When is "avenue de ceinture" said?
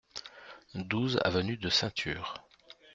1.23-2.43